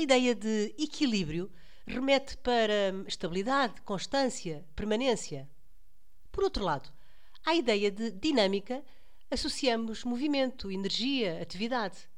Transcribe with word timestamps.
A 0.00 0.02
ideia 0.02 0.34
de 0.34 0.74
equilíbrio 0.78 1.52
remete 1.86 2.34
para 2.38 2.90
estabilidade, 3.06 3.82
constância, 3.82 4.66
permanência. 4.74 5.46
Por 6.32 6.42
outro 6.42 6.64
lado, 6.64 6.90
à 7.44 7.54
ideia 7.54 7.90
de 7.90 8.10
dinâmica 8.10 8.82
associamos 9.30 10.02
movimento, 10.02 10.72
energia, 10.72 11.42
atividade. 11.42 12.08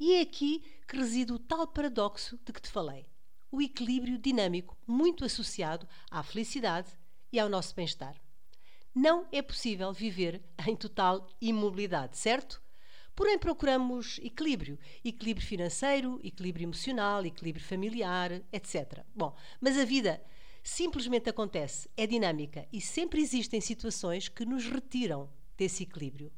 E 0.00 0.14
é 0.14 0.22
aqui 0.22 0.64
que 0.88 0.96
reside 0.96 1.30
o 1.30 1.38
tal 1.38 1.66
paradoxo 1.66 2.40
de 2.42 2.54
que 2.54 2.62
te 2.62 2.70
falei. 2.70 3.04
O 3.52 3.60
equilíbrio 3.60 4.16
dinâmico, 4.16 4.74
muito 4.86 5.22
associado 5.22 5.86
à 6.10 6.22
felicidade 6.22 6.88
e 7.30 7.38
ao 7.38 7.50
nosso 7.50 7.74
bem-estar. 7.74 8.16
Não 8.94 9.28
é 9.30 9.42
possível 9.42 9.92
viver 9.92 10.42
em 10.66 10.74
total 10.74 11.28
imobilidade, 11.38 12.16
certo? 12.16 12.62
Porém, 13.16 13.38
procuramos 13.38 14.20
equilíbrio. 14.22 14.78
Equilíbrio 15.02 15.46
financeiro, 15.46 16.20
equilíbrio 16.22 16.64
emocional, 16.66 17.24
equilíbrio 17.24 17.64
familiar, 17.64 18.42
etc. 18.52 19.02
Bom, 19.14 19.34
mas 19.58 19.78
a 19.78 19.86
vida 19.86 20.22
simplesmente 20.62 21.30
acontece, 21.30 21.88
é 21.96 22.06
dinâmica 22.06 22.68
e 22.70 22.78
sempre 22.78 23.22
existem 23.22 23.58
situações 23.58 24.28
que 24.28 24.44
nos 24.44 24.66
retiram 24.66 25.30
desse 25.56 25.84
equilíbrio. 25.84 26.30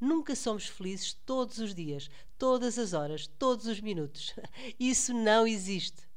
Nunca 0.00 0.36
somos 0.36 0.66
felizes 0.66 1.12
todos 1.12 1.58
os 1.58 1.74
dias, 1.74 2.08
todas 2.38 2.78
as 2.78 2.92
horas, 2.92 3.26
todos 3.26 3.66
os 3.66 3.80
minutos. 3.80 4.32
Isso 4.78 5.12
não 5.12 5.46
existe. 5.48 6.08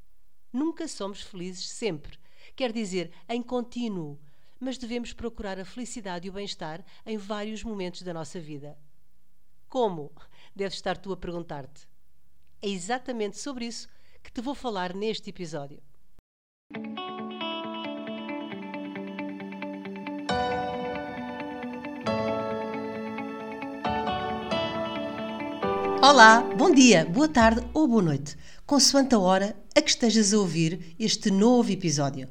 Nunca 0.54 0.88
somos 0.88 1.22
felizes 1.22 1.68
sempre. 1.68 2.20
Quer 2.56 2.72
dizer, 2.72 3.12
em 3.28 3.42
contínuo. 3.42 4.20
Mas 4.60 4.78
devemos 4.78 5.12
procurar 5.12 5.60
a 5.60 5.66
felicidade 5.66 6.28
e 6.28 6.30
o 6.30 6.34
bem-estar 6.34 6.86
em 7.06 7.18
vários 7.18 7.64
momentos 7.64 8.04
da 8.04 8.14
nossa 8.14 8.40
vida. 8.40 8.78
Como? 9.74 10.12
Deves 10.56 10.76
estar 10.76 11.00
tu 11.00 11.12
a 11.12 11.18
perguntar-te. 11.18 11.88
É 12.62 12.70
exatamente 12.70 13.40
sobre 13.40 13.66
isso 13.66 13.88
que 14.22 14.32
te 14.32 14.40
vou 14.40 14.54
falar 14.54 14.94
neste 14.94 15.32
episódio. 15.32 15.82
Olá, 26.04 26.42
bom 26.56 26.72
dia, 26.72 27.04
boa 27.06 27.28
tarde 27.28 27.68
ou 27.74 27.88
boa 27.88 28.04
noite, 28.04 28.38
consoante 28.68 29.16
a 29.16 29.20
hora 29.20 29.56
a 29.76 29.82
que 29.82 29.90
estejas 29.90 30.36
a 30.36 30.38
ouvir 30.38 30.96
este 31.00 31.32
novo 31.32 31.72
episódio. 31.72 32.30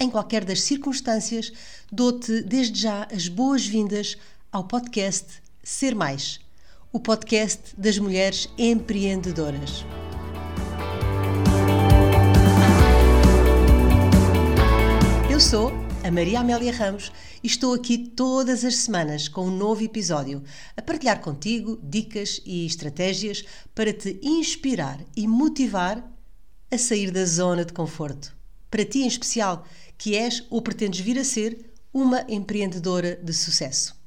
Em 0.00 0.08
qualquer 0.08 0.46
das 0.46 0.62
circunstâncias, 0.62 1.52
dou-te 1.92 2.40
desde 2.40 2.80
já 2.80 3.06
as 3.12 3.28
boas-vindas 3.28 4.16
ao 4.50 4.66
podcast 4.66 5.46
Ser 5.70 5.94
Mais, 5.94 6.40
o 6.90 6.98
podcast 6.98 7.74
das 7.76 7.98
mulheres 7.98 8.48
empreendedoras. 8.56 9.84
Eu 15.30 15.38
sou 15.38 15.70
a 16.02 16.10
Maria 16.10 16.40
Amélia 16.40 16.72
Ramos 16.72 17.12
e 17.44 17.46
estou 17.46 17.74
aqui 17.74 17.98
todas 17.98 18.64
as 18.64 18.76
semanas 18.76 19.28
com 19.28 19.46
um 19.46 19.54
novo 19.54 19.82
episódio 19.82 20.42
a 20.74 20.80
partilhar 20.80 21.20
contigo 21.20 21.78
dicas 21.82 22.40
e 22.46 22.64
estratégias 22.64 23.44
para 23.74 23.92
te 23.92 24.18
inspirar 24.22 24.98
e 25.14 25.28
motivar 25.28 26.02
a 26.70 26.78
sair 26.78 27.10
da 27.10 27.26
zona 27.26 27.62
de 27.62 27.74
conforto. 27.74 28.34
Para 28.70 28.86
ti 28.86 29.00
em 29.00 29.06
especial, 29.06 29.66
que 29.98 30.16
és 30.16 30.42
ou 30.48 30.62
pretendes 30.62 31.00
vir 31.00 31.18
a 31.18 31.24
ser 31.24 31.70
uma 31.92 32.24
empreendedora 32.26 33.16
de 33.16 33.34
sucesso. 33.34 33.97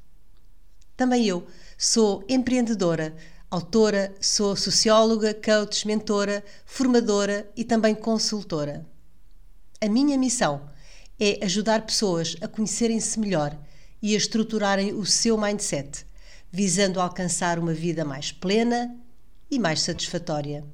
Também 1.02 1.26
eu 1.26 1.44
sou 1.76 2.24
empreendedora, 2.28 3.12
autora, 3.50 4.14
sou 4.20 4.54
socióloga, 4.54 5.34
coach, 5.34 5.84
mentora, 5.84 6.44
formadora 6.64 7.50
e 7.56 7.64
também 7.64 7.92
consultora. 7.92 8.86
A 9.80 9.88
minha 9.88 10.16
missão 10.16 10.70
é 11.18 11.44
ajudar 11.44 11.84
pessoas 11.84 12.36
a 12.40 12.46
conhecerem-se 12.46 13.18
melhor 13.18 13.58
e 14.00 14.14
a 14.14 14.16
estruturarem 14.16 14.94
o 14.94 15.04
seu 15.04 15.36
mindset, 15.36 16.06
visando 16.52 17.00
alcançar 17.00 17.58
uma 17.58 17.74
vida 17.74 18.04
mais 18.04 18.30
plena 18.30 18.96
e 19.50 19.58
mais 19.58 19.80
satisfatória. 19.80 20.64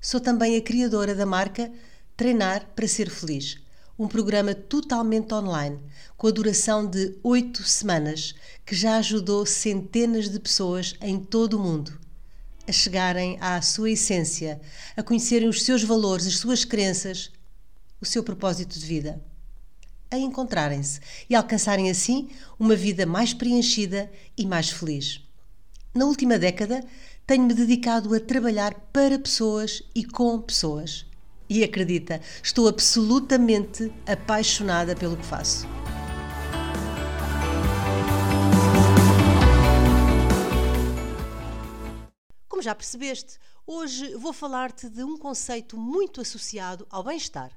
Sou 0.00 0.20
também 0.20 0.56
a 0.56 0.62
criadora 0.62 1.12
da 1.12 1.26
marca 1.26 1.72
Treinar 2.16 2.68
para 2.76 2.86
Ser 2.86 3.10
Feliz 3.10 3.65
um 3.98 4.06
programa 4.06 4.54
totalmente 4.54 5.32
online, 5.32 5.78
com 6.16 6.26
a 6.26 6.30
duração 6.30 6.86
de 6.86 7.16
oito 7.22 7.62
semanas, 7.64 8.34
que 8.64 8.74
já 8.74 8.96
ajudou 8.98 9.46
centenas 9.46 10.28
de 10.28 10.38
pessoas 10.38 10.94
em 11.00 11.18
todo 11.18 11.54
o 11.54 11.60
mundo 11.60 12.06
a 12.68 12.72
chegarem 12.72 13.38
à 13.40 13.62
sua 13.62 13.90
essência, 13.90 14.60
a 14.96 15.02
conhecerem 15.02 15.48
os 15.48 15.62
seus 15.62 15.84
valores, 15.84 16.26
as 16.26 16.38
suas 16.38 16.64
crenças, 16.64 17.30
o 18.00 18.06
seu 18.06 18.22
propósito 18.22 18.78
de 18.78 18.84
vida, 18.84 19.22
a 20.10 20.18
encontrarem-se 20.18 21.00
e 21.30 21.34
alcançarem 21.34 21.90
assim 21.90 22.28
uma 22.58 22.74
vida 22.74 23.06
mais 23.06 23.32
preenchida 23.32 24.10
e 24.36 24.44
mais 24.44 24.70
feliz. 24.70 25.22
Na 25.94 26.04
última 26.06 26.38
década, 26.38 26.84
tenho-me 27.26 27.54
dedicado 27.54 28.14
a 28.14 28.20
trabalhar 28.20 28.74
para 28.92 29.18
pessoas 29.18 29.82
e 29.94 30.04
com 30.04 30.40
pessoas 30.40 31.05
e 31.48 31.62
acredita, 31.62 32.20
estou 32.42 32.68
absolutamente 32.68 33.92
apaixonada 34.06 34.94
pelo 34.96 35.16
que 35.16 35.24
faço. 35.24 35.66
Como 42.48 42.62
já 42.62 42.74
percebeste, 42.74 43.38
hoje 43.66 44.14
vou 44.16 44.32
falar-te 44.32 44.88
de 44.88 45.04
um 45.04 45.16
conceito 45.16 45.76
muito 45.76 46.20
associado 46.20 46.86
ao 46.90 47.04
bem-estar: 47.04 47.52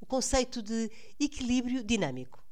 o 0.00 0.06
conceito 0.06 0.62
de 0.62 0.90
equilíbrio 1.18 1.82
dinâmico. 1.82 2.42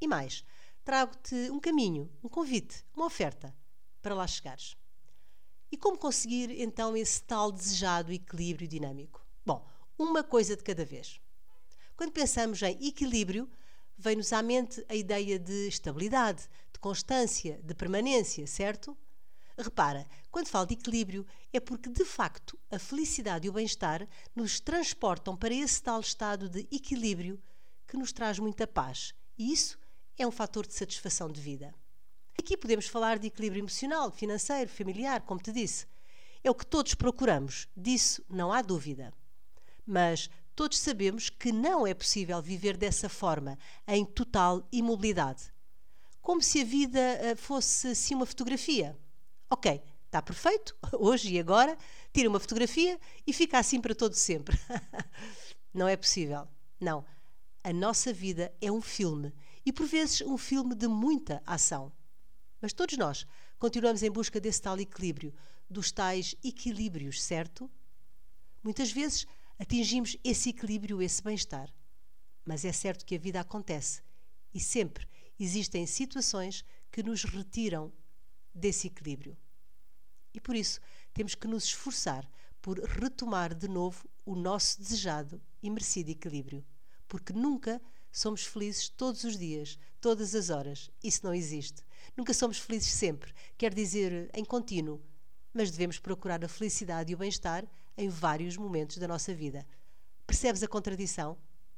E 0.00 0.08
mais, 0.08 0.44
trago-te 0.84 1.50
um 1.50 1.60
caminho, 1.60 2.10
um 2.22 2.28
convite, 2.28 2.84
uma 2.96 3.06
oferta 3.06 3.54
para 4.00 4.14
lá 4.14 4.26
chegares. 4.26 4.76
E 5.70 5.76
como 5.76 5.96
conseguir 5.96 6.50
então 6.60 6.96
esse 6.96 7.22
tal 7.22 7.50
desejado 7.50 8.12
equilíbrio 8.12 8.68
dinâmico? 8.68 9.24
Bom, 9.44 9.66
uma 10.02 10.24
coisa 10.24 10.56
de 10.56 10.62
cada 10.62 10.84
vez. 10.84 11.20
Quando 11.96 12.12
pensamos 12.12 12.60
em 12.62 12.86
equilíbrio, 12.86 13.48
vem-nos 13.96 14.32
à 14.32 14.42
mente 14.42 14.84
a 14.88 14.94
ideia 14.94 15.38
de 15.38 15.68
estabilidade, 15.68 16.48
de 16.72 16.78
constância, 16.80 17.60
de 17.62 17.74
permanência, 17.74 18.46
certo? 18.46 18.96
Repara, 19.56 20.06
quando 20.30 20.48
falo 20.48 20.66
de 20.66 20.74
equilíbrio, 20.74 21.26
é 21.52 21.60
porque 21.60 21.88
de 21.88 22.04
facto 22.04 22.58
a 22.70 22.78
felicidade 22.78 23.46
e 23.46 23.50
o 23.50 23.52
bem-estar 23.52 24.08
nos 24.34 24.58
transportam 24.58 25.36
para 25.36 25.54
esse 25.54 25.82
tal 25.82 26.00
estado 26.00 26.48
de 26.48 26.66
equilíbrio 26.72 27.40
que 27.86 27.96
nos 27.96 28.12
traz 28.12 28.38
muita 28.38 28.66
paz. 28.66 29.14
E 29.38 29.52
isso 29.52 29.78
é 30.18 30.26
um 30.26 30.30
fator 30.30 30.66
de 30.66 30.74
satisfação 30.74 31.30
de 31.30 31.40
vida. 31.40 31.74
Aqui 32.38 32.56
podemos 32.56 32.86
falar 32.86 33.18
de 33.18 33.28
equilíbrio 33.28 33.60
emocional, 33.60 34.10
financeiro, 34.10 34.70
familiar, 34.70 35.20
como 35.22 35.40
te 35.40 35.52
disse. 35.52 35.86
É 36.42 36.50
o 36.50 36.54
que 36.54 36.66
todos 36.66 36.94
procuramos, 36.94 37.68
disso 37.76 38.24
não 38.28 38.50
há 38.50 38.62
dúvida. 38.62 39.12
Mas 39.86 40.30
todos 40.54 40.78
sabemos 40.78 41.30
que 41.30 41.52
não 41.52 41.86
é 41.86 41.94
possível 41.94 42.40
viver 42.40 42.76
dessa 42.76 43.08
forma, 43.08 43.58
em 43.86 44.04
total 44.04 44.66
imobilidade. 44.70 45.52
Como 46.20 46.40
se 46.40 46.60
a 46.60 46.64
vida 46.64 47.00
eh, 47.00 47.34
fosse 47.34 47.88
assim 47.88 48.14
uma 48.14 48.26
fotografia. 48.26 48.96
Ok, 49.50 49.82
está 50.06 50.22
perfeito, 50.22 50.76
hoje 50.98 51.34
e 51.34 51.40
agora, 51.40 51.76
tira 52.12 52.28
uma 52.28 52.38
fotografia 52.38 52.98
e 53.26 53.32
fica 53.32 53.58
assim 53.58 53.80
para 53.80 53.94
todo 53.94 54.14
sempre. 54.14 54.56
não 55.74 55.88
é 55.88 55.96
possível. 55.96 56.46
Não. 56.80 57.04
A 57.64 57.72
nossa 57.72 58.12
vida 58.12 58.52
é 58.60 58.70
um 58.70 58.80
filme 58.80 59.32
e 59.64 59.72
por 59.72 59.86
vezes 59.86 60.20
um 60.22 60.36
filme 60.36 60.74
de 60.74 60.86
muita 60.86 61.42
ação. 61.46 61.92
Mas 62.60 62.72
todos 62.72 62.96
nós 62.96 63.26
continuamos 63.58 64.02
em 64.02 64.10
busca 64.10 64.40
desse 64.40 64.60
tal 64.62 64.78
equilíbrio, 64.78 65.34
dos 65.68 65.90
tais 65.90 66.34
equilíbrios, 66.44 67.22
certo? 67.22 67.70
Muitas 68.62 68.92
vezes 68.92 69.26
atingimos 69.58 70.16
esse 70.24 70.50
equilíbrio, 70.50 71.02
esse 71.02 71.22
bem-estar. 71.22 71.72
Mas 72.44 72.64
é 72.64 72.72
certo 72.72 73.04
que 73.04 73.14
a 73.14 73.18
vida 73.18 73.40
acontece 73.40 74.02
e 74.52 74.60
sempre 74.60 75.06
existem 75.38 75.86
situações 75.86 76.64
que 76.90 77.02
nos 77.02 77.24
retiram 77.24 77.92
desse 78.54 78.88
equilíbrio. 78.88 79.36
E 80.34 80.40
por 80.40 80.54
isso 80.54 80.80
temos 81.12 81.34
que 81.34 81.46
nos 81.46 81.64
esforçar 81.64 82.28
por 82.60 82.78
retomar 82.78 83.54
de 83.54 83.68
novo 83.68 84.08
o 84.24 84.34
nosso 84.34 84.80
desejado 84.80 85.40
e 85.62 85.68
merecido 85.68 86.10
equilíbrio, 86.10 86.64
porque 87.08 87.32
nunca 87.32 87.80
somos 88.10 88.44
felizes 88.44 88.88
todos 88.88 89.24
os 89.24 89.36
dias, 89.36 89.78
todas 90.00 90.34
as 90.34 90.50
horas. 90.50 90.90
Isso 91.02 91.24
não 91.24 91.34
existe. 91.34 91.82
Nunca 92.16 92.34
somos 92.34 92.58
felizes 92.58 92.92
sempre, 92.92 93.32
quer 93.56 93.74
dizer, 93.74 94.30
em 94.34 94.44
contínuo, 94.44 95.02
mas 95.52 95.70
devemos 95.70 95.98
procurar 95.98 96.44
a 96.44 96.48
felicidade 96.48 97.12
e 97.12 97.14
o 97.14 97.18
bem-estar 97.18 97.66
em 97.96 98.08
vários 98.08 98.56
momentos 98.56 98.98
da 98.98 99.08
nossa 99.08 99.34
vida. 99.34 99.66
Percebes 100.26 100.62
a 100.62 100.68
contradição? 100.68 101.36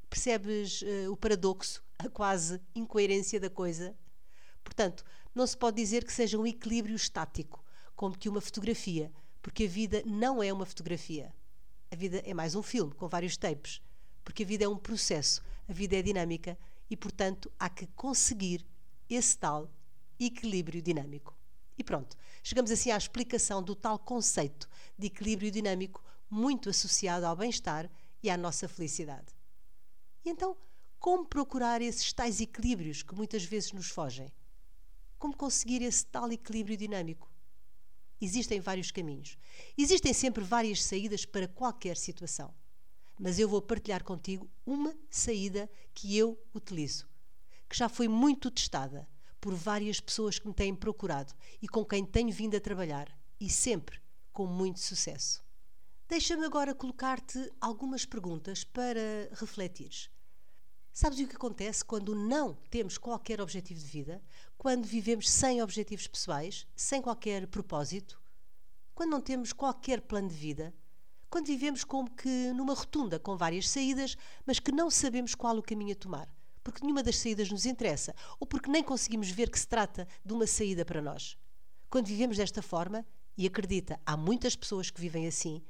Percebes 0.08 0.82
uh, 0.82 1.10
o 1.10 1.16
paradoxo, 1.16 1.82
a 1.98 2.08
quase 2.08 2.60
incoerência 2.74 3.40
da 3.40 3.50
coisa? 3.50 3.96
Portanto, 4.62 5.04
não 5.34 5.46
se 5.46 5.56
pode 5.56 5.76
dizer 5.76 6.04
que 6.04 6.12
seja 6.12 6.38
um 6.38 6.46
equilíbrio 6.46 6.94
estático, 6.94 7.64
como 7.96 8.16
que 8.16 8.28
uma 8.28 8.40
fotografia, 8.40 9.12
porque 9.42 9.64
a 9.64 9.68
vida 9.68 10.02
não 10.06 10.42
é 10.42 10.52
uma 10.52 10.64
fotografia. 10.64 11.34
A 11.90 11.96
vida 11.96 12.22
é 12.24 12.32
mais 12.32 12.54
um 12.54 12.62
filme 12.62 12.94
com 12.94 13.08
vários 13.08 13.36
tapes, 13.36 13.82
porque 14.24 14.42
a 14.42 14.46
vida 14.46 14.64
é 14.64 14.68
um 14.68 14.76
processo, 14.76 15.42
a 15.68 15.72
vida 15.72 15.96
é 15.96 16.02
dinâmica 16.02 16.58
e, 16.88 16.96
portanto, 16.96 17.52
há 17.58 17.68
que 17.68 17.86
conseguir 17.88 18.64
esse 19.08 19.36
tal 19.36 19.70
equilíbrio 20.18 20.80
dinâmico. 20.80 21.33
E 21.76 21.82
pronto, 21.82 22.16
chegamos 22.42 22.70
assim 22.70 22.90
à 22.90 22.96
explicação 22.96 23.62
do 23.62 23.74
tal 23.74 23.98
conceito 23.98 24.68
de 24.96 25.08
equilíbrio 25.08 25.50
dinâmico 25.50 26.02
muito 26.30 26.70
associado 26.70 27.26
ao 27.26 27.36
bem-estar 27.36 27.90
e 28.22 28.30
à 28.30 28.36
nossa 28.36 28.68
felicidade. 28.68 29.34
E 30.24 30.30
então, 30.30 30.56
como 30.98 31.26
procurar 31.26 31.82
esses 31.82 32.12
tais 32.12 32.40
equilíbrios 32.40 33.02
que 33.02 33.14
muitas 33.14 33.44
vezes 33.44 33.72
nos 33.72 33.88
fogem? 33.88 34.32
Como 35.18 35.36
conseguir 35.36 35.82
esse 35.82 36.06
tal 36.06 36.30
equilíbrio 36.32 36.76
dinâmico? 36.76 37.30
Existem 38.20 38.60
vários 38.60 38.90
caminhos. 38.90 39.36
Existem 39.76 40.12
sempre 40.14 40.42
várias 40.42 40.82
saídas 40.82 41.26
para 41.26 41.48
qualquer 41.48 41.96
situação. 41.96 42.54
Mas 43.18 43.38
eu 43.38 43.48
vou 43.48 43.60
partilhar 43.60 44.02
contigo 44.02 44.50
uma 44.64 44.96
saída 45.10 45.70
que 45.92 46.16
eu 46.16 46.38
utilizo, 46.54 47.06
que 47.68 47.76
já 47.76 47.88
foi 47.88 48.08
muito 48.08 48.50
testada 48.50 49.06
por 49.44 49.52
várias 49.52 50.00
pessoas 50.00 50.38
que 50.38 50.48
me 50.48 50.54
têm 50.54 50.74
procurado 50.74 51.34
e 51.60 51.68
com 51.68 51.84
quem 51.84 52.02
tenho 52.02 52.32
vindo 52.32 52.56
a 52.56 52.60
trabalhar, 52.60 53.14
e 53.38 53.50
sempre 53.50 54.00
com 54.32 54.46
muito 54.46 54.80
sucesso. 54.80 55.44
Deixa-me 56.08 56.46
agora 56.46 56.74
colocar-te 56.74 57.52
algumas 57.60 58.06
perguntas 58.06 58.64
para 58.64 59.28
refletires. 59.32 60.08
Sabes 60.94 61.18
o 61.18 61.26
que 61.28 61.36
acontece 61.36 61.84
quando 61.84 62.14
não 62.14 62.54
temos 62.70 62.96
qualquer 62.96 63.38
objetivo 63.38 63.80
de 63.80 63.86
vida? 63.86 64.22
Quando 64.56 64.86
vivemos 64.86 65.30
sem 65.30 65.60
objetivos 65.60 66.06
pessoais, 66.06 66.66
sem 66.74 67.02
qualquer 67.02 67.46
propósito? 67.46 68.18
Quando 68.94 69.10
não 69.10 69.20
temos 69.20 69.52
qualquer 69.52 70.00
plano 70.00 70.30
de 70.30 70.36
vida? 70.36 70.72
Quando 71.28 71.48
vivemos 71.48 71.84
como 71.84 72.10
que 72.10 72.50
numa 72.54 72.72
rotunda 72.72 73.18
com 73.18 73.36
várias 73.36 73.68
saídas, 73.68 74.16
mas 74.46 74.58
que 74.58 74.72
não 74.72 74.90
sabemos 74.90 75.34
qual 75.34 75.58
o 75.58 75.62
caminho 75.62 75.92
a 75.92 75.96
tomar? 75.96 76.33
Porque 76.64 76.80
nenhuma 76.82 77.02
das 77.02 77.18
saídas 77.18 77.50
nos 77.50 77.66
interessa 77.66 78.14
ou 78.40 78.46
porque 78.46 78.70
nem 78.70 78.82
conseguimos 78.82 79.30
ver 79.30 79.50
que 79.50 79.60
se 79.60 79.68
trata 79.68 80.08
de 80.24 80.32
uma 80.32 80.46
saída 80.46 80.84
para 80.84 81.02
nós. 81.02 81.36
Quando 81.88 82.06
vivemos 82.06 82.38
desta 82.38 82.62
forma, 82.62 83.06
e 83.36 83.46
acredita, 83.46 84.00
há 84.06 84.16
muitas 84.16 84.56
pessoas 84.56 84.90
que 84.90 85.00
vivem 85.00 85.26
assim, 85.26 85.62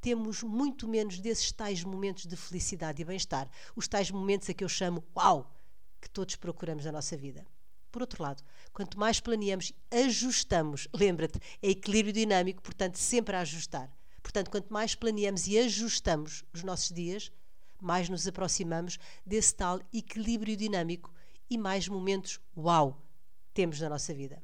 temos 0.00 0.42
muito 0.42 0.88
menos 0.88 1.20
desses 1.20 1.52
tais 1.52 1.84
momentos 1.84 2.26
de 2.26 2.36
felicidade 2.36 3.00
e 3.00 3.04
bem-estar, 3.04 3.48
os 3.76 3.86
tais 3.86 4.10
momentos 4.10 4.50
a 4.50 4.54
que 4.54 4.64
eu 4.64 4.68
chamo 4.68 5.04
uau, 5.16 5.54
que 6.00 6.10
todos 6.10 6.36
procuramos 6.36 6.84
na 6.84 6.92
nossa 6.92 7.16
vida. 7.16 7.46
Por 7.90 8.02
outro 8.02 8.22
lado, 8.22 8.42
quanto 8.72 8.98
mais 8.98 9.20
planeamos, 9.20 9.72
ajustamos, 9.90 10.88
lembra-te, 10.94 11.38
é 11.62 11.70
equilíbrio 11.70 12.12
dinâmico, 12.12 12.62
portanto, 12.62 12.96
sempre 12.96 13.36
a 13.36 13.40
ajustar. 13.40 13.90
Portanto, 14.22 14.50
quanto 14.50 14.72
mais 14.72 14.94
planeamos 14.94 15.46
e 15.46 15.58
ajustamos 15.58 16.44
os 16.52 16.62
nossos 16.62 16.90
dias, 16.90 17.30
mais 17.82 18.08
nos 18.08 18.26
aproximamos 18.26 18.98
desse 19.24 19.54
tal 19.54 19.80
equilíbrio 19.92 20.56
dinâmico 20.56 21.12
e 21.50 21.58
mais 21.58 21.88
momentos 21.88 22.40
uau 22.56 23.02
temos 23.52 23.80
na 23.80 23.88
nossa 23.88 24.14
vida. 24.14 24.42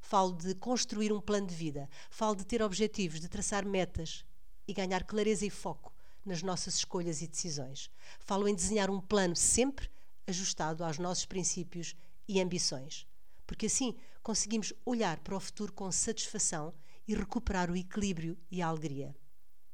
Falo 0.00 0.32
de 0.32 0.54
construir 0.54 1.12
um 1.12 1.20
plano 1.20 1.46
de 1.46 1.54
vida, 1.54 1.88
falo 2.10 2.36
de 2.36 2.44
ter 2.44 2.60
objetivos, 2.60 3.20
de 3.20 3.28
traçar 3.28 3.64
metas, 3.64 4.24
e 4.66 4.72
ganhar 4.72 5.04
clareza 5.04 5.44
e 5.46 5.50
foco 5.50 5.92
nas 6.24 6.42
nossas 6.42 6.76
escolhas 6.76 7.20
e 7.22 7.26
decisões. 7.26 7.90
Falo 8.18 8.48
em 8.48 8.54
desenhar 8.54 8.90
um 8.90 9.00
plano 9.00 9.36
sempre 9.36 9.90
ajustado 10.26 10.84
aos 10.84 10.98
nossos 10.98 11.26
princípios 11.26 11.94
e 12.26 12.40
ambições, 12.40 13.06
porque 13.46 13.66
assim 13.66 13.94
conseguimos 14.22 14.72
olhar 14.86 15.20
para 15.20 15.36
o 15.36 15.40
futuro 15.40 15.72
com 15.72 15.90
satisfação 15.92 16.72
e 17.06 17.14
recuperar 17.14 17.70
o 17.70 17.76
equilíbrio 17.76 18.38
e 18.50 18.62
a 18.62 18.68
alegria. 18.68 19.14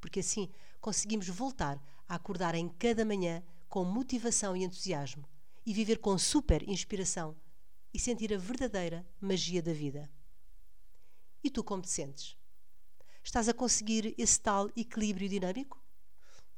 Porque 0.01 0.21
assim 0.21 0.51
conseguimos 0.81 1.29
voltar 1.29 1.81
a 2.11 2.17
acordar 2.17 2.57
em 2.57 2.69
cada 2.69 3.05
manhã 3.05 3.41
com 3.69 3.85
motivação 3.85 4.57
e 4.57 4.65
entusiasmo 4.65 5.25
e 5.65 5.73
viver 5.73 5.99
com 5.99 6.19
super 6.19 6.69
inspiração 6.69 7.37
e 7.95 8.01
sentir 8.01 8.35
a 8.35 8.37
verdadeira 8.37 9.07
magia 9.21 9.63
da 9.63 9.73
vida. 9.73 10.11
E 11.43 11.49
tu 11.49 11.63
como 11.63 11.81
te 11.81 11.89
sentes? 11.89 12.37
Estás 13.23 13.49
a 13.49 13.55
conseguir 13.55 14.13
esse 14.19 14.41
tal 14.41 14.69
equilíbrio 14.77 15.29
dinâmico? 15.29 15.81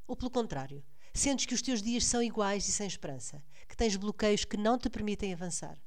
Ou 0.06 0.16
pelo 0.16 0.30
contrário, 0.30 0.82
sentes 1.12 1.44
que 1.44 1.54
os 1.54 1.60
teus 1.60 1.82
dias 1.82 2.06
são 2.06 2.22
iguais 2.22 2.66
e 2.66 2.72
sem 2.72 2.86
esperança, 2.86 3.44
que 3.68 3.76
tens 3.76 3.94
bloqueios 3.94 4.46
que 4.46 4.56
não 4.56 4.78
te 4.78 4.88
permitem 4.88 5.34
avançar, 5.34 5.78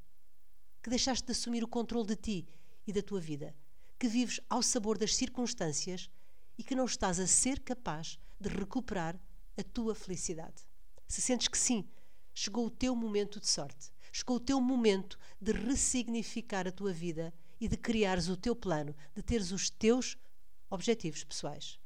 que 0.84 0.92
deixaste 0.92 1.26
de 1.26 1.32
assumir 1.32 1.64
o 1.64 1.68
controle 1.68 2.06
de 2.06 2.16
ti 2.16 2.48
e 2.86 2.94
da 2.94 3.02
tua 3.02 3.20
vida, 3.20 3.56
que 3.98 4.08
vives 4.08 4.40
ao 4.48 4.62
sabor 4.62 4.96
das 4.96 5.16
circunstâncias 5.16 6.08
e 6.56 6.64
que 6.64 6.76
não 6.76 6.86
estás 6.86 7.20
a 7.20 7.26
ser 7.26 7.62
capaz 7.62 8.20
de 8.40 8.48
recuperar 8.48 9.20
a 9.58 9.64
tua 9.64 9.96
felicidade. 9.96 10.64
Se 11.08 11.22
sentes 11.22 11.48
que 11.48 11.58
sim, 11.58 11.88
chegou 12.34 12.66
o 12.66 12.72
teu 12.72 12.96
momento 12.96 13.40
de 13.40 13.48
sorte, 13.48 13.92
chegou 14.12 14.38
o 14.38 14.40
teu 14.40 14.60
momento 14.60 15.18
de 15.40 15.52
ressignificar 15.52 16.68
a 16.68 16.72
tua 16.72 16.92
vida 16.92 17.34
e 17.60 17.68
de 17.68 17.78
criares 17.78 18.28
o 18.28 18.38
teu 18.38 18.56
plano, 18.56 18.96
de 19.16 19.22
teres 19.22 19.52
os 19.52 19.70
teus 19.70 20.18
objetivos 20.70 21.24
pessoais. 21.24 21.80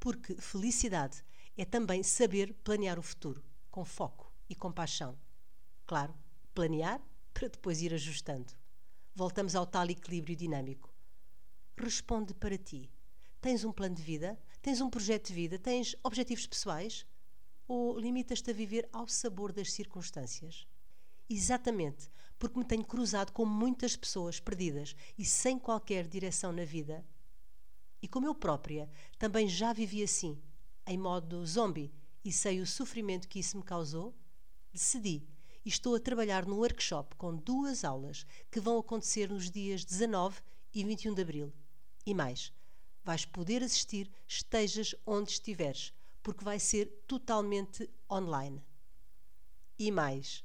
Porque 0.00 0.34
felicidade 0.36 1.24
é 1.56 1.64
também 1.64 2.02
saber 2.02 2.54
planear 2.64 2.98
o 2.98 3.02
futuro, 3.02 3.42
com 3.70 3.84
foco 3.84 4.32
e 4.48 4.54
compaixão. 4.54 5.18
Claro, 5.86 6.14
planear 6.54 7.00
para 7.32 7.48
depois 7.48 7.82
ir 7.82 7.92
ajustando. 7.92 8.52
Voltamos 9.14 9.54
ao 9.54 9.66
tal 9.66 9.86
equilíbrio 9.86 10.36
dinâmico. 10.36 10.92
Responde 11.76 12.34
para 12.34 12.56
ti. 12.56 12.90
Tens 13.40 13.64
um 13.64 13.72
plano 13.72 13.94
de 13.94 14.02
vida? 14.02 14.38
Tens 14.66 14.80
um 14.80 14.90
projeto 14.90 15.28
de 15.28 15.32
vida? 15.32 15.60
Tens 15.60 15.94
objetivos 16.02 16.44
pessoais? 16.44 17.06
Ou 17.68 17.96
limitas-te 17.96 18.50
a 18.50 18.52
viver 18.52 18.88
ao 18.92 19.06
sabor 19.06 19.52
das 19.52 19.72
circunstâncias? 19.72 20.66
Exatamente 21.30 22.10
porque 22.36 22.58
me 22.58 22.64
tenho 22.64 22.84
cruzado 22.84 23.30
com 23.30 23.46
muitas 23.46 23.94
pessoas 23.94 24.40
perdidas 24.40 24.96
e 25.16 25.24
sem 25.24 25.56
qualquer 25.56 26.08
direção 26.08 26.50
na 26.50 26.64
vida 26.64 27.06
e 28.02 28.08
como 28.08 28.26
eu 28.26 28.34
própria 28.34 28.90
também 29.20 29.48
já 29.48 29.72
vivi 29.72 30.02
assim, 30.02 30.42
em 30.84 30.98
modo 30.98 31.46
zombie, 31.46 31.94
e 32.24 32.32
sei 32.32 32.60
o 32.60 32.66
sofrimento 32.66 33.28
que 33.28 33.38
isso 33.38 33.56
me 33.56 33.62
causou, 33.62 34.18
decidi 34.72 35.28
e 35.64 35.68
estou 35.68 35.94
a 35.94 36.00
trabalhar 36.00 36.44
num 36.44 36.56
workshop 36.56 37.14
com 37.14 37.36
duas 37.36 37.84
aulas 37.84 38.26
que 38.50 38.58
vão 38.58 38.80
acontecer 38.80 39.30
nos 39.30 39.48
dias 39.48 39.84
19 39.84 40.40
e 40.74 40.82
21 40.82 41.14
de 41.14 41.22
abril. 41.22 41.52
E 42.04 42.12
mais, 42.12 42.52
vais 43.06 43.24
poder 43.24 43.62
assistir 43.62 44.10
estejas 44.26 44.92
onde 45.06 45.30
estiveres, 45.30 45.92
porque 46.24 46.44
vai 46.44 46.58
ser 46.58 46.86
totalmente 47.06 47.88
online. 48.10 48.60
E 49.78 49.92
mais, 49.92 50.44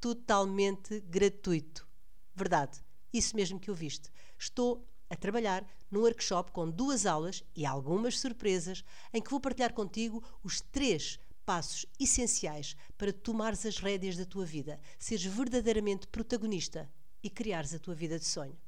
totalmente 0.00 0.98
gratuito. 0.98 1.86
Verdade, 2.34 2.82
isso 3.12 3.36
mesmo 3.36 3.60
que 3.60 3.70
ouviste. 3.70 4.10
Estou 4.36 4.84
a 5.08 5.14
trabalhar 5.14 5.64
num 5.88 6.00
workshop 6.00 6.50
com 6.50 6.68
duas 6.68 7.06
aulas 7.06 7.44
e 7.54 7.64
algumas 7.64 8.18
surpresas 8.18 8.82
em 9.12 9.22
que 9.22 9.30
vou 9.30 9.38
partilhar 9.38 9.72
contigo 9.72 10.24
os 10.42 10.60
três 10.60 11.20
passos 11.46 11.86
essenciais 12.00 12.74
para 12.98 13.12
tomares 13.12 13.64
as 13.64 13.78
rédeas 13.78 14.16
da 14.16 14.24
tua 14.24 14.44
vida, 14.44 14.80
seres 14.98 15.24
verdadeiramente 15.24 16.08
protagonista 16.08 16.90
e 17.22 17.30
criares 17.30 17.72
a 17.72 17.78
tua 17.78 17.94
vida 17.94 18.18
de 18.18 18.24
sonho. 18.24 18.58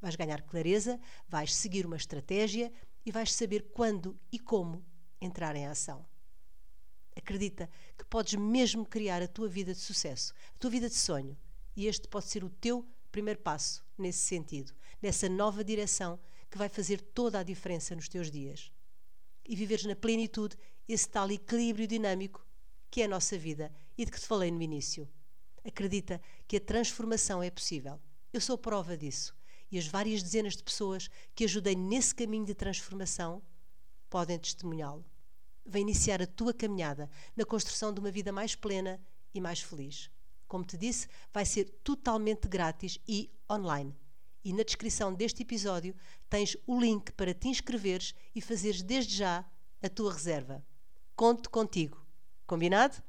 Vais 0.00 0.16
ganhar 0.16 0.42
clareza, 0.42 0.98
vais 1.28 1.54
seguir 1.54 1.84
uma 1.86 1.96
estratégia 1.96 2.72
e 3.04 3.12
vais 3.12 3.32
saber 3.32 3.70
quando 3.72 4.18
e 4.32 4.38
como 4.38 4.84
entrar 5.20 5.54
em 5.56 5.66
ação. 5.66 6.06
Acredita 7.14 7.68
que 7.98 8.04
podes 8.04 8.34
mesmo 8.34 8.86
criar 8.86 9.22
a 9.22 9.28
tua 9.28 9.48
vida 9.48 9.72
de 9.74 9.80
sucesso, 9.80 10.32
a 10.54 10.58
tua 10.58 10.70
vida 10.70 10.88
de 10.88 10.94
sonho, 10.94 11.36
e 11.76 11.86
este 11.86 12.08
pode 12.08 12.26
ser 12.26 12.42
o 12.44 12.50
teu 12.50 12.86
primeiro 13.10 13.40
passo 13.40 13.84
nesse 13.98 14.20
sentido, 14.20 14.72
nessa 15.02 15.28
nova 15.28 15.62
direção 15.62 16.18
que 16.50 16.58
vai 16.58 16.68
fazer 16.68 17.00
toda 17.00 17.38
a 17.38 17.42
diferença 17.42 17.94
nos 17.94 18.08
teus 18.08 18.30
dias. 18.30 18.72
E 19.46 19.54
viveres 19.54 19.84
na 19.84 19.96
plenitude 19.96 20.56
esse 20.88 21.08
tal 21.08 21.30
equilíbrio 21.30 21.86
dinâmico 21.86 22.46
que 22.90 23.02
é 23.02 23.04
a 23.04 23.08
nossa 23.08 23.38
vida 23.38 23.72
e 23.96 24.04
de 24.04 24.10
que 24.10 24.20
te 24.20 24.26
falei 24.26 24.50
no 24.50 24.62
início. 24.62 25.08
Acredita 25.64 26.20
que 26.48 26.56
a 26.56 26.60
transformação 26.60 27.42
é 27.42 27.50
possível. 27.50 28.00
Eu 28.32 28.40
sou 28.40 28.58
prova 28.58 28.96
disso. 28.96 29.36
E 29.70 29.78
as 29.78 29.86
várias 29.86 30.22
dezenas 30.22 30.56
de 30.56 30.62
pessoas 30.62 31.08
que 31.34 31.44
ajudei 31.44 31.76
nesse 31.76 32.14
caminho 32.14 32.44
de 32.44 32.54
transformação 32.54 33.42
podem 34.08 34.38
testemunhá-lo. 34.38 35.04
Vem 35.64 35.82
iniciar 35.82 36.20
a 36.20 36.26
tua 36.26 36.52
caminhada 36.52 37.08
na 37.36 37.44
construção 37.44 37.92
de 37.92 38.00
uma 38.00 38.10
vida 38.10 38.32
mais 38.32 38.54
plena 38.54 39.00
e 39.32 39.40
mais 39.40 39.60
feliz. 39.60 40.10
Como 40.48 40.64
te 40.64 40.76
disse, 40.76 41.06
vai 41.32 41.46
ser 41.46 41.66
totalmente 41.84 42.48
grátis 42.48 42.98
e 43.06 43.30
online. 43.48 43.96
E 44.44 44.52
na 44.52 44.64
descrição 44.64 45.14
deste 45.14 45.42
episódio 45.42 45.94
tens 46.28 46.56
o 46.66 46.80
link 46.80 47.12
para 47.12 47.32
te 47.32 47.48
inscreveres 47.48 48.14
e 48.34 48.40
fazeres 48.40 48.82
desde 48.82 49.14
já 49.14 49.44
a 49.82 49.88
tua 49.88 50.12
reserva. 50.12 50.64
Conto 51.14 51.50
contigo. 51.50 52.04
Combinado? 52.46 53.00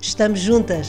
Estamos 0.00 0.38
juntas! 0.38 0.86